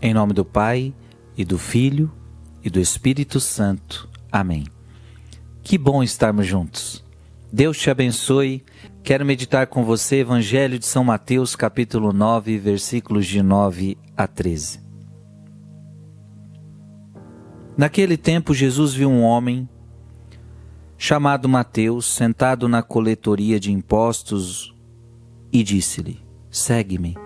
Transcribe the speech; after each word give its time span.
Em 0.00 0.12
nome 0.12 0.32
do 0.32 0.44
Pai, 0.44 0.94
e 1.36 1.44
do 1.44 1.58
Filho, 1.58 2.10
e 2.62 2.70
do 2.70 2.80
Espírito 2.80 3.38
Santo. 3.40 4.08
Amém. 4.30 4.64
Que 5.62 5.76
bom 5.76 6.02
estarmos 6.02 6.46
juntos. 6.46 7.04
Deus 7.52 7.78
te 7.78 7.90
abençoe. 7.90 8.64
Quero 9.02 9.24
meditar 9.24 9.66
com 9.66 9.84
você 9.84 10.16
Evangelho 10.16 10.78
de 10.78 10.86
São 10.86 11.04
Mateus, 11.04 11.54
capítulo 11.54 12.12
9, 12.12 12.58
versículos 12.58 13.26
de 13.26 13.42
9 13.42 13.96
a 14.16 14.26
13. 14.26 14.80
Naquele 17.76 18.16
tempo, 18.16 18.54
Jesus 18.54 18.94
viu 18.94 19.08
um 19.08 19.22
homem 19.22 19.68
chamado 20.98 21.48
Mateus 21.48 22.06
sentado 22.06 22.68
na 22.68 22.82
coletoria 22.82 23.60
de 23.60 23.70
impostos 23.70 24.74
e 25.52 25.62
disse-lhe: 25.62 26.20
Segue-me. 26.50 27.25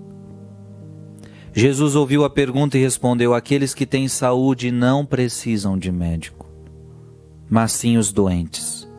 Jesus 1.53 1.95
ouviu 1.95 2.23
a 2.23 2.29
pergunta 2.29 2.77
e 2.77 2.81
respondeu: 2.81 3.33
Aqueles 3.33 3.73
que 3.73 3.85
têm 3.85 4.07
saúde 4.07 4.71
não 4.71 5.05
precisam 5.05 5.77
de 5.77 5.91
médico, 5.91 6.47
mas 7.49 7.73
sim 7.73 7.97
os 7.97 8.11
doentes. 8.11 8.89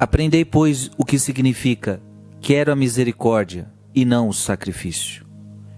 Aprendei, 0.00 0.44
pois, 0.44 0.90
o 0.98 1.04
que 1.04 1.18
significa: 1.18 2.02
quero 2.40 2.72
a 2.72 2.76
misericórdia 2.76 3.72
e 3.94 4.04
não 4.04 4.28
o 4.28 4.32
sacrifício. 4.32 5.24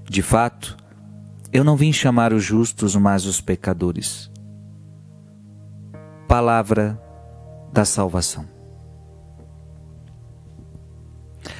De 0.09 0.23
fato, 0.23 0.77
eu 1.53 1.63
não 1.63 1.77
vim 1.77 1.93
chamar 1.93 2.33
os 2.33 2.43
justos, 2.43 2.97
mas 2.97 3.27
os 3.27 3.41
pecadores. 3.41 4.31
Palavra 6.27 6.99
da 7.71 7.85
salvação. 7.85 8.47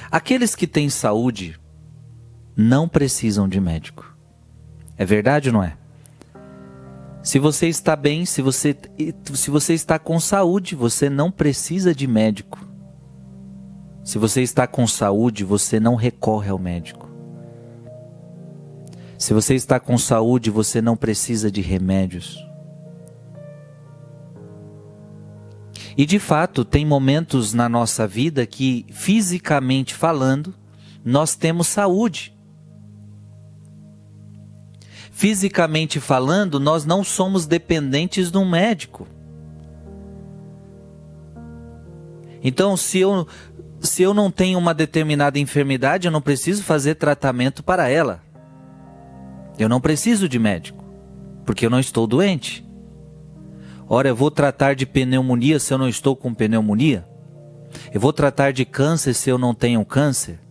Aqueles 0.09 0.55
que 0.55 0.65
têm 0.65 0.89
saúde 0.89 1.59
não 2.55 2.87
precisam 2.87 3.49
de 3.49 3.59
médico. 3.59 4.15
É 4.97 5.03
verdade 5.03 5.49
ou 5.49 5.53
não 5.53 5.63
é? 5.63 5.75
Se 7.21 7.39
você 7.39 7.67
está 7.67 7.95
bem, 7.95 8.23
se 8.23 8.41
você, 8.41 8.77
se 9.33 9.49
você 9.49 9.73
está 9.73 9.97
com 9.97 10.19
saúde, 10.19 10.75
você 10.75 11.09
não 11.09 11.31
precisa 11.31 11.93
de 11.93 12.05
médico. 12.05 12.59
Se 14.03 14.19
você 14.19 14.43
está 14.43 14.67
com 14.67 14.85
saúde, 14.85 15.43
você 15.43 15.79
não 15.79 15.95
recorre 15.95 16.51
ao 16.51 16.59
médico. 16.59 17.09
Se 19.17 19.33
você 19.33 19.55
está 19.55 19.79
com 19.79 19.97
saúde, 19.97 20.51
você 20.51 20.81
não 20.81 20.95
precisa 20.95 21.49
de 21.49 21.61
remédios. 21.61 22.45
E 25.97 26.05
de 26.05 26.19
fato, 26.19 26.63
tem 26.63 26.85
momentos 26.85 27.53
na 27.53 27.67
nossa 27.67 28.05
vida 28.05 28.45
que, 28.45 28.85
fisicamente 28.91 29.95
falando, 29.95 30.53
nós 31.03 31.35
temos 31.35 31.67
saúde 31.67 32.34
fisicamente 35.15 35.97
falando, 36.01 36.59
nós 36.59 36.83
não 36.83 37.01
somos 37.01 37.47
dependentes 37.47 38.29
de 38.29 38.37
um 38.37 38.43
médico. 38.43 39.07
Então, 42.43 42.75
se 42.75 42.99
eu, 42.99 43.25
se 43.79 44.03
eu 44.03 44.13
não 44.13 44.29
tenho 44.29 44.59
uma 44.59 44.73
determinada 44.73 45.39
enfermidade, 45.39 46.05
eu 46.05 46.11
não 46.11 46.21
preciso 46.21 46.63
fazer 46.63 46.95
tratamento 46.95 47.63
para 47.63 47.87
ela. 47.87 48.21
Eu 49.57 49.69
não 49.69 49.79
preciso 49.79 50.27
de 50.27 50.37
médico, 50.37 50.83
porque 51.45 51.65
eu 51.65 51.69
não 51.69 51.79
estou 51.79 52.05
doente. 52.05 52.67
Ora, 53.87 54.09
eu 54.09 54.15
vou 54.17 54.29
tratar 54.29 54.75
de 54.75 54.85
pneumonia 54.85 55.59
se 55.59 55.73
eu 55.73 55.77
não 55.77 55.87
estou 55.87 56.13
com 56.13 56.33
pneumonia? 56.33 57.07
Eu 57.93 58.01
vou 58.01 58.11
tratar 58.11 58.51
de 58.51 58.65
câncer 58.65 59.13
se 59.13 59.29
eu 59.29 59.37
não 59.37 59.55
tenho 59.55 59.83
câncer? 59.85 60.41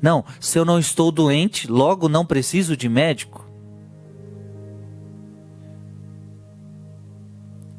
Não, 0.00 0.24
se 0.40 0.58
eu 0.58 0.64
não 0.64 0.78
estou 0.78 1.12
doente, 1.12 1.70
logo 1.70 2.08
não 2.08 2.24
preciso 2.24 2.74
de 2.74 2.88
médico. 2.88 3.43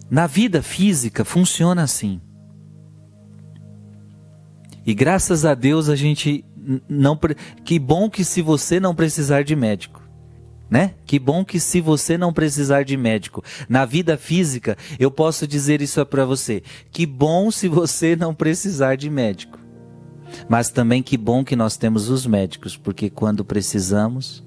Na 0.10 0.28
vida 0.28 0.62
física 0.62 1.26
funciona 1.26 1.84
assim. 1.84 2.22
E 4.86 4.94
graças 4.94 5.46
a 5.46 5.56
Deus 5.56 5.90
a 5.90 5.96
gente 5.96 6.46
não 6.88 7.20
que 7.64 7.80
bom 7.80 8.10
que 8.10 8.24
se 8.24 8.42
você 8.42 8.80
não 8.80 8.94
precisar 8.94 9.44
de 9.44 9.56
médico, 9.56 10.02
né? 10.70 10.96
Que 11.06 11.20
bom 11.20 11.44
que 11.44 11.60
se 11.60 11.82
você 11.82 12.18
não 12.18 12.34
precisar 12.34 12.84
de 12.84 12.98
médico. 12.98 13.44
Na 13.68 13.86
vida 13.86 14.18
física, 14.18 14.78
eu 15.00 15.10
posso 15.10 15.48
dizer 15.48 15.82
isso 15.82 16.04
para 16.06 16.26
você. 16.26 16.62
Que 16.92 17.06
bom 17.06 17.50
se 17.52 17.68
você 17.68 18.16
não 18.16 18.34
precisar 18.34 18.96
de 18.96 19.10
médico. 19.10 19.60
Mas 20.50 20.70
também 20.70 21.04
que 21.04 21.18
bom 21.18 21.44
que 21.44 21.56
nós 21.56 21.78
temos 21.78 22.10
os 22.10 22.26
médicos, 22.26 22.76
porque 22.76 23.10
quando 23.10 23.46
precisamos, 23.46 24.44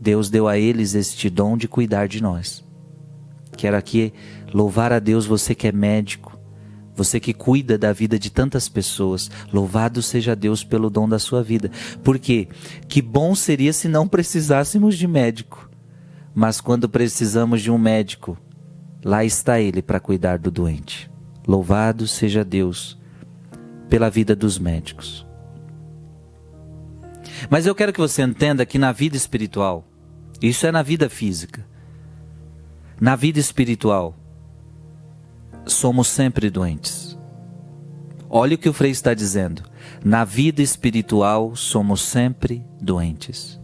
Deus 0.00 0.28
deu 0.28 0.46
a 0.46 0.58
eles 0.58 0.94
este 0.94 1.30
dom 1.30 1.56
de 1.56 1.66
cuidar 1.66 2.06
de 2.06 2.22
nós. 2.22 2.64
Quero 3.62 3.76
aqui 3.76 4.12
louvar 4.52 4.92
a 4.92 4.98
Deus, 4.98 5.24
você 5.24 5.54
que 5.54 5.68
é 5.68 5.70
médico, 5.70 6.36
você 6.96 7.20
que 7.20 7.32
cuida 7.32 7.78
da 7.78 7.92
vida 7.92 8.18
de 8.18 8.28
tantas 8.28 8.68
pessoas. 8.68 9.30
Louvado 9.52 10.02
seja 10.02 10.34
Deus 10.34 10.64
pelo 10.64 10.90
dom 10.90 11.08
da 11.08 11.20
sua 11.20 11.44
vida. 11.44 11.70
Porque 12.02 12.48
que 12.88 13.00
bom 13.00 13.36
seria 13.36 13.72
se 13.72 13.86
não 13.86 14.08
precisássemos 14.08 14.98
de 14.98 15.06
médico. 15.06 15.70
Mas 16.34 16.60
quando 16.60 16.88
precisamos 16.88 17.62
de 17.62 17.70
um 17.70 17.78
médico, 17.78 18.36
lá 19.04 19.24
está 19.24 19.60
ele 19.60 19.80
para 19.80 20.00
cuidar 20.00 20.40
do 20.40 20.50
doente. 20.50 21.08
Louvado 21.46 22.08
seja 22.08 22.44
Deus 22.44 22.98
pela 23.88 24.10
vida 24.10 24.34
dos 24.34 24.58
médicos. 24.58 25.24
Mas 27.48 27.64
eu 27.64 27.76
quero 27.76 27.92
que 27.92 28.00
você 28.00 28.22
entenda 28.22 28.66
que 28.66 28.76
na 28.76 28.90
vida 28.90 29.16
espiritual, 29.16 29.86
isso 30.42 30.66
é 30.66 30.72
na 30.72 30.82
vida 30.82 31.08
física, 31.08 31.64
na 33.02 33.16
vida 33.16 33.40
espiritual, 33.40 34.14
somos 35.66 36.06
sempre 36.06 36.48
doentes. 36.48 37.18
Olha 38.30 38.54
o 38.54 38.58
que 38.58 38.68
o 38.68 38.72
Frei 38.72 38.92
está 38.92 39.12
dizendo. 39.12 39.64
Na 40.04 40.24
vida 40.24 40.62
espiritual, 40.62 41.56
somos 41.56 42.00
sempre 42.00 42.64
doentes. 42.80 43.60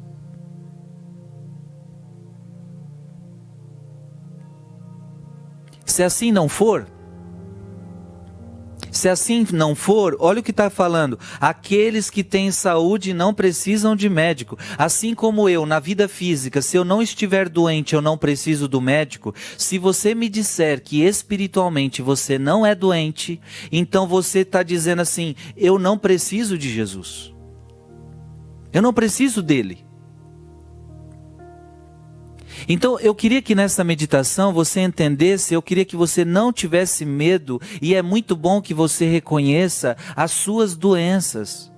Se 5.86 6.02
assim 6.02 6.32
não 6.32 6.48
for, 6.48 6.88
se 8.98 9.08
assim 9.08 9.46
não 9.52 9.74
for, 9.74 10.16
olha 10.18 10.40
o 10.40 10.42
que 10.42 10.50
está 10.50 10.68
falando. 10.68 11.18
Aqueles 11.40 12.10
que 12.10 12.24
têm 12.24 12.50
saúde 12.50 13.14
não 13.14 13.32
precisam 13.32 13.94
de 13.94 14.08
médico. 14.08 14.58
Assim 14.76 15.14
como 15.14 15.48
eu, 15.48 15.64
na 15.64 15.78
vida 15.78 16.08
física, 16.08 16.60
se 16.60 16.76
eu 16.76 16.84
não 16.84 17.00
estiver 17.00 17.48
doente, 17.48 17.94
eu 17.94 18.02
não 18.02 18.18
preciso 18.18 18.66
do 18.66 18.80
médico. 18.80 19.32
Se 19.56 19.78
você 19.78 20.14
me 20.14 20.28
disser 20.28 20.82
que 20.82 21.02
espiritualmente 21.02 22.02
você 22.02 22.38
não 22.38 22.66
é 22.66 22.74
doente, 22.74 23.40
então 23.70 24.06
você 24.06 24.40
está 24.40 24.62
dizendo 24.64 25.00
assim: 25.00 25.36
eu 25.56 25.78
não 25.78 25.96
preciso 25.96 26.58
de 26.58 26.68
Jesus. 26.68 27.32
Eu 28.72 28.82
não 28.82 28.92
preciso 28.92 29.40
dele. 29.42 29.87
Então 32.68 32.98
eu 33.00 33.14
queria 33.14 33.42
que 33.42 33.54
nessa 33.54 33.84
meditação 33.84 34.52
você 34.52 34.80
entendesse, 34.80 35.54
eu 35.54 35.62
queria 35.62 35.84
que 35.84 35.96
você 35.96 36.24
não 36.24 36.52
tivesse 36.52 37.04
medo, 37.04 37.60
e 37.82 37.94
é 37.94 38.02
muito 38.02 38.34
bom 38.34 38.62
que 38.62 38.72
você 38.72 39.06
reconheça 39.06 39.96
as 40.16 40.30
suas 40.30 40.76
doenças. 40.76 41.70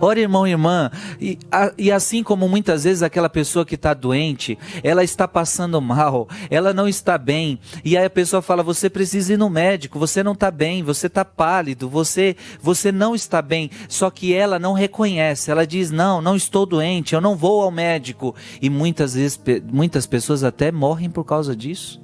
Ora, 0.00 0.20
irmão 0.20 0.46
e 0.46 0.50
irmã, 0.50 0.90
e, 1.20 1.38
a, 1.50 1.72
e, 1.78 1.90
assim 1.90 2.22
como 2.22 2.48
muitas 2.48 2.84
vezes 2.84 3.02
aquela 3.02 3.28
pessoa 3.28 3.64
que 3.64 3.74
está 3.74 3.94
doente, 3.94 4.58
ela 4.82 5.04
está 5.04 5.26
passando 5.26 5.80
mal, 5.80 6.28
ela 6.50 6.72
não 6.72 6.88
está 6.88 7.16
bem, 7.16 7.58
e 7.84 7.96
aí 7.96 8.04
a 8.04 8.10
pessoa 8.10 8.42
fala: 8.42 8.62
você 8.62 8.90
precisa 8.90 9.34
ir 9.34 9.36
no 9.36 9.48
médico, 9.48 9.98
você 9.98 10.22
não 10.22 10.32
está 10.32 10.50
bem, 10.50 10.82
você 10.82 11.06
está 11.06 11.24
pálido, 11.24 11.88
você, 11.88 12.36
você 12.60 12.90
não 12.92 13.14
está 13.14 13.40
bem. 13.40 13.70
Só 13.88 14.10
que 14.10 14.34
ela 14.34 14.58
não 14.58 14.72
reconhece, 14.72 15.50
ela 15.50 15.66
diz: 15.66 15.90
não, 15.90 16.20
não 16.20 16.36
estou 16.36 16.66
doente, 16.66 17.14
eu 17.14 17.20
não 17.20 17.36
vou 17.36 17.62
ao 17.62 17.70
médico. 17.70 18.34
E 18.60 18.68
muitas 18.68 19.14
vezes, 19.14 19.40
muitas 19.72 20.06
pessoas 20.06 20.44
até 20.44 20.70
morrem 20.72 21.10
por 21.10 21.24
causa 21.24 21.54
disso. 21.54 22.00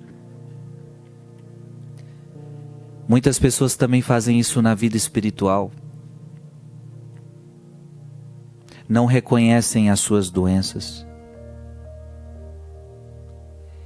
Muitas 3.07 3.39
pessoas 3.39 3.77
também 3.77 4.01
fazem 4.01 4.39
isso 4.39 4.63
na 4.63 4.75
vida 4.75 4.97
espiritual. 4.97 5.71
Não 8.95 9.07
reconhecem 9.07 9.91
as 9.91 9.99
suas 9.99 10.31
doenças. 10.31 11.05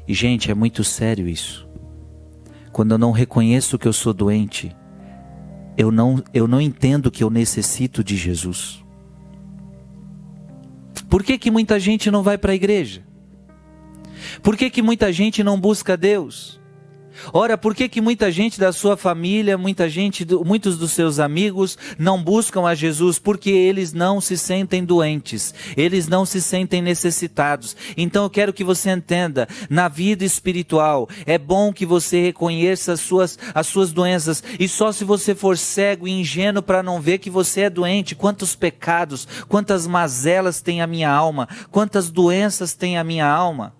E, 0.06 0.12
gente, 0.12 0.50
é 0.50 0.55
muito 0.55 0.84
sério 0.84 1.26
isso. 1.26 1.66
Quando 2.70 2.93
eu 2.93 2.99
não 2.99 3.10
reconheço 3.10 3.78
que 3.78 3.88
eu 3.88 3.93
sou 3.94 4.12
doente, 4.12 4.70
eu 5.78 5.90
não, 5.90 6.22
eu 6.34 6.46
não 6.46 6.60
entendo 6.60 7.10
que 7.10 7.25
eu 7.25 7.31
necessito 7.31 8.05
de 8.05 8.19
Jesus. 8.19 8.84
Por 11.08 11.22
que, 11.22 11.38
que 11.38 11.50
muita 11.50 11.81
gente 11.81 12.11
não 12.11 12.22
vai 12.22 12.37
para 12.37 12.52
a 12.52 12.54
igreja? 12.54 13.02
Por 14.43 14.58
que, 14.58 14.69
que 14.69 14.82
muita 14.82 15.11
gente 15.11 15.43
não 15.43 15.58
busca 15.58 15.96
Deus? 15.96 16.61
Ora, 17.32 17.58
por 17.58 17.74
que, 17.74 17.88
que 17.88 18.00
muita 18.00 18.30
gente 18.30 18.58
da 18.58 18.72
sua 18.72 18.96
família, 18.96 19.58
muita 19.58 19.88
gente, 19.88 20.26
muitos 20.44 20.78
dos 20.78 20.92
seus 20.92 21.18
amigos 21.18 21.76
não 21.98 22.22
buscam 22.22 22.66
a 22.66 22.74
Jesus? 22.74 23.18
Porque 23.18 23.50
eles 23.50 23.92
não 23.92 24.20
se 24.20 24.36
sentem 24.36 24.84
doentes, 24.84 25.54
eles 25.76 26.08
não 26.08 26.24
se 26.24 26.40
sentem 26.40 26.80
necessitados. 26.80 27.76
Então 27.96 28.24
eu 28.24 28.30
quero 28.30 28.52
que 28.52 28.64
você 28.64 28.90
entenda, 28.90 29.48
na 29.68 29.88
vida 29.88 30.24
espiritual, 30.24 31.08
é 31.26 31.38
bom 31.38 31.72
que 31.72 31.86
você 31.86 32.22
reconheça 32.22 32.92
as 32.92 33.00
suas, 33.00 33.38
as 33.54 33.66
suas 33.66 33.92
doenças, 33.92 34.42
e 34.58 34.68
só 34.68 34.92
se 34.92 35.04
você 35.04 35.34
for 35.34 35.56
cego 35.56 36.06
e 36.06 36.12
ingênuo 36.12 36.62
para 36.62 36.82
não 36.82 37.00
ver 37.00 37.18
que 37.18 37.30
você 37.30 37.62
é 37.62 37.70
doente, 37.70 38.14
quantos 38.14 38.54
pecados, 38.54 39.26
quantas 39.48 39.86
mazelas 39.86 40.60
tem 40.60 40.80
a 40.80 40.86
minha 40.86 41.10
alma, 41.10 41.48
quantas 41.70 42.10
doenças 42.10 42.74
tem 42.74 42.98
a 42.98 43.04
minha 43.04 43.26
alma. 43.26 43.74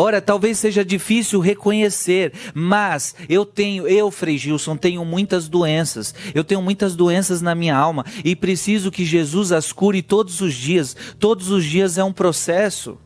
Ora, 0.00 0.20
talvez 0.20 0.60
seja 0.60 0.84
difícil 0.84 1.40
reconhecer, 1.40 2.32
mas 2.54 3.16
eu 3.28 3.44
tenho, 3.44 3.84
eu, 3.88 4.12
Frei 4.12 4.38
Gilson, 4.38 4.76
tenho 4.76 5.04
muitas 5.04 5.48
doenças. 5.48 6.14
Eu 6.32 6.44
tenho 6.44 6.62
muitas 6.62 6.94
doenças 6.94 7.42
na 7.42 7.52
minha 7.52 7.76
alma 7.76 8.04
e 8.24 8.36
preciso 8.36 8.92
que 8.92 9.04
Jesus 9.04 9.50
as 9.50 9.72
cure 9.72 10.00
todos 10.00 10.40
os 10.40 10.54
dias. 10.54 10.94
Todos 11.18 11.50
os 11.50 11.64
dias 11.64 11.98
é 11.98 12.04
um 12.04 12.12
processo. 12.12 12.96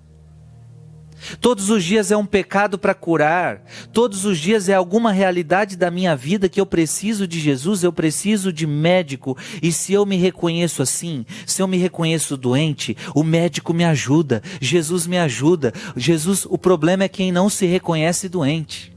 Todos 1.40 1.70
os 1.70 1.84
dias 1.84 2.10
é 2.10 2.16
um 2.16 2.26
pecado 2.26 2.78
para 2.78 2.94
curar. 2.94 3.62
Todos 3.92 4.24
os 4.24 4.38
dias 4.38 4.68
é 4.68 4.74
alguma 4.74 5.12
realidade 5.12 5.76
da 5.76 5.90
minha 5.90 6.16
vida 6.16 6.48
que 6.48 6.60
eu 6.60 6.66
preciso 6.66 7.26
de 7.26 7.40
Jesus, 7.40 7.82
eu 7.82 7.92
preciso 7.92 8.52
de 8.52 8.66
médico. 8.66 9.36
E 9.62 9.72
se 9.72 9.92
eu 9.92 10.04
me 10.04 10.16
reconheço 10.16 10.82
assim, 10.82 11.24
se 11.46 11.62
eu 11.62 11.66
me 11.66 11.76
reconheço 11.76 12.36
doente, 12.36 12.96
o 13.14 13.22
médico 13.22 13.72
me 13.72 13.84
ajuda, 13.84 14.42
Jesus 14.60 15.06
me 15.06 15.18
ajuda. 15.18 15.72
Jesus, 15.96 16.46
o 16.48 16.58
problema 16.58 17.04
é 17.04 17.08
quem 17.08 17.32
não 17.32 17.48
se 17.48 17.66
reconhece 17.66 18.28
doente. 18.28 18.92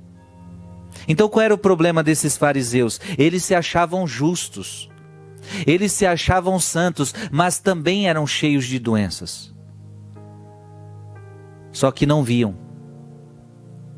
Então 1.07 1.29
qual 1.29 1.43
era 1.43 1.53
o 1.53 1.57
problema 1.57 2.03
desses 2.03 2.35
fariseus? 2.35 2.99
Eles 3.17 3.43
se 3.43 3.53
achavam 3.53 4.07
justos. 4.07 4.89
Eles 5.67 5.91
se 5.91 6.05
achavam 6.05 6.59
santos, 6.59 7.13
mas 7.31 7.59
também 7.59 8.09
eram 8.09 8.25
cheios 8.25 8.65
de 8.65 8.79
doenças. 8.79 9.54
Só 11.75 11.91
que 11.91 12.05
não 12.05 12.23
viam, 12.23 12.55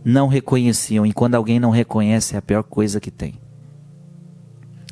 não 0.03 0.27
reconheciam, 0.27 1.05
e 1.05 1.13
quando 1.13 1.35
alguém 1.35 1.59
não 1.59 1.69
reconhece 1.69 2.33
é 2.33 2.39
a 2.39 2.41
pior 2.41 2.63
coisa 2.63 2.99
que 2.99 3.11
tem. 3.11 3.39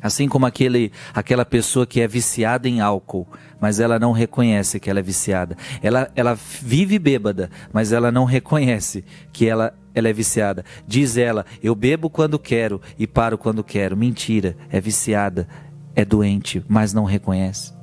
Assim 0.00 0.28
como 0.28 0.46
aquele, 0.46 0.92
aquela 1.12 1.44
pessoa 1.44 1.84
que 1.84 2.00
é 2.00 2.06
viciada 2.06 2.68
em 2.68 2.80
álcool, 2.80 3.26
mas 3.60 3.80
ela 3.80 3.98
não 3.98 4.12
reconhece 4.12 4.78
que 4.78 4.88
ela 4.88 5.00
é 5.00 5.02
viciada. 5.02 5.56
Ela, 5.82 6.08
ela 6.14 6.34
vive 6.34 6.96
bêbada, 6.96 7.50
mas 7.72 7.90
ela 7.90 8.12
não 8.12 8.24
reconhece 8.24 9.04
que 9.32 9.48
ela, 9.48 9.74
ela 9.92 10.08
é 10.08 10.12
viciada. 10.12 10.64
Diz 10.86 11.16
ela: 11.16 11.44
Eu 11.60 11.74
bebo 11.74 12.08
quando 12.08 12.38
quero 12.38 12.80
e 12.96 13.04
paro 13.04 13.36
quando 13.36 13.64
quero. 13.64 13.96
Mentira, 13.96 14.56
é 14.70 14.80
viciada, 14.80 15.48
é 15.92 16.04
doente, 16.04 16.64
mas 16.68 16.92
não 16.92 17.02
reconhece. 17.02 17.75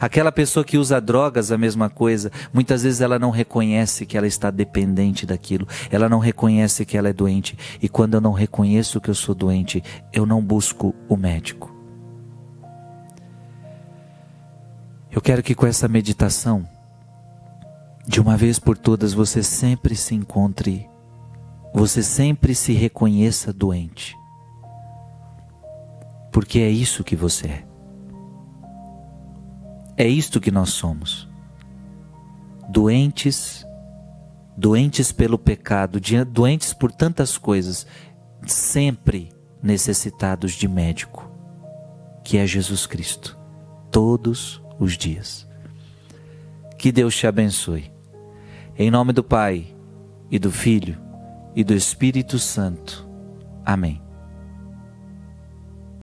Aquela 0.00 0.32
pessoa 0.32 0.64
que 0.64 0.78
usa 0.78 1.00
drogas, 1.00 1.50
a 1.52 1.58
mesma 1.58 1.88
coisa. 1.88 2.30
Muitas 2.52 2.82
vezes 2.82 3.00
ela 3.00 3.18
não 3.18 3.30
reconhece 3.30 4.06
que 4.06 4.16
ela 4.16 4.26
está 4.26 4.50
dependente 4.50 5.26
daquilo. 5.26 5.66
Ela 5.90 6.08
não 6.08 6.18
reconhece 6.18 6.84
que 6.84 6.96
ela 6.96 7.08
é 7.08 7.12
doente. 7.12 7.56
E 7.80 7.88
quando 7.88 8.14
eu 8.14 8.20
não 8.20 8.32
reconheço 8.32 9.00
que 9.00 9.10
eu 9.10 9.14
sou 9.14 9.34
doente, 9.34 9.82
eu 10.12 10.26
não 10.26 10.42
busco 10.42 10.94
o 11.08 11.16
médico. 11.16 11.72
Eu 15.10 15.20
quero 15.20 15.42
que 15.42 15.54
com 15.54 15.66
essa 15.66 15.86
meditação, 15.88 16.66
de 18.06 18.20
uma 18.20 18.36
vez 18.36 18.58
por 18.58 18.78
todas, 18.78 19.12
você 19.12 19.42
sempre 19.42 19.94
se 19.94 20.14
encontre, 20.14 20.88
você 21.74 22.02
sempre 22.02 22.54
se 22.54 22.72
reconheça 22.72 23.52
doente. 23.52 24.16
Porque 26.32 26.60
é 26.60 26.70
isso 26.70 27.04
que 27.04 27.14
você 27.14 27.46
é. 27.46 27.71
É 30.02 30.08
isto 30.08 30.40
que 30.40 30.50
nós 30.50 30.70
somos. 30.70 31.28
Doentes, 32.68 33.64
doentes 34.56 35.12
pelo 35.12 35.38
pecado, 35.38 36.00
doentes 36.26 36.72
por 36.72 36.90
tantas 36.90 37.38
coisas, 37.38 37.86
sempre 38.44 39.32
necessitados 39.62 40.54
de 40.54 40.66
médico, 40.66 41.30
que 42.24 42.36
é 42.36 42.44
Jesus 42.44 42.84
Cristo, 42.84 43.38
todos 43.92 44.60
os 44.76 44.98
dias. 44.98 45.48
Que 46.76 46.90
Deus 46.90 47.14
te 47.14 47.28
abençoe. 47.28 47.92
Em 48.76 48.90
nome 48.90 49.12
do 49.12 49.22
Pai, 49.22 49.72
e 50.28 50.36
do 50.36 50.50
Filho, 50.50 50.98
e 51.54 51.62
do 51.62 51.74
Espírito 51.74 52.40
Santo. 52.40 53.08
Amém. 53.64 54.01